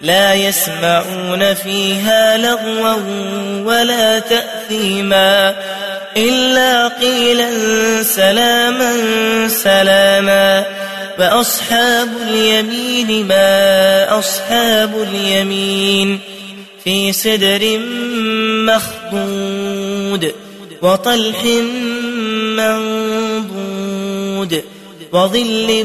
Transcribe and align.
لا 0.00 0.34
يسمعون 0.34 1.54
فيها 1.54 2.36
لغوا 2.36 2.94
ولا 3.64 4.18
تأثيما 4.18 5.54
إلا 6.16 6.88
قيلا 6.88 7.50
سلاما 8.02 8.92
سلاما 9.48 10.64
وأصحاب 11.18 12.08
اليمين 12.28 13.26
ما 13.26 14.18
أصحاب 14.18 15.06
اليمين 15.12 16.18
في 16.84 17.12
سدر 17.12 17.78
مخضود 18.66 20.34
وطلح 20.82 21.44
منضود 22.56 24.62
وظل 25.12 25.84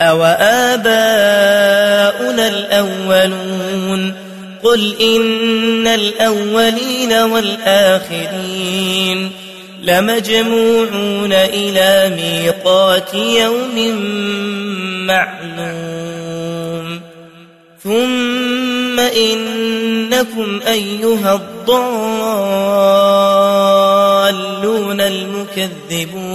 أو 0.00 0.24
آباؤنا 0.74 0.88
الأولون 2.48 4.14
قل 4.62 4.94
إن 5.00 5.86
الأولين 5.86 7.12
والآخرين 7.12 8.64
لمجموعون 9.82 11.32
إلى 11.32 12.16
ميقات 12.16 13.14
يوم 13.14 13.96
معلوم 15.06 17.00
ثم 17.84 19.00
إنكم 19.00 20.60
أيها 20.66 21.34
الضالون 21.34 21.84
المكذبون 25.00 26.34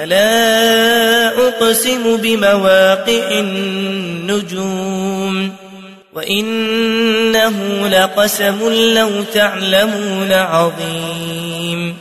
فلا 0.00 1.28
أقسم 1.28 2.16
بمواقع 2.16 3.38
النجوم 4.30 4.70
وإنه 6.14 7.88
لقسم 7.88 8.72
لو 8.72 9.22
تعلمون 9.34 10.32
عظيم 10.32 11.96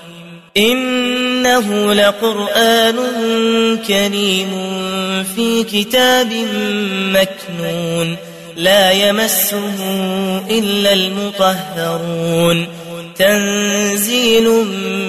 إنه 0.57 1.93
لقرآن 1.93 2.97
كريم 3.87 4.49
في 5.35 5.63
كتاب 5.63 6.33
مكنون 7.13 8.15
لا 8.55 8.91
يمسه 8.91 9.75
إلا 10.49 10.93
المطهرون 10.93 12.67
تنزيل 13.15 14.49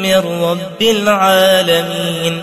من 0.02 0.22
رب 0.43 0.82
العالمين 0.82 2.43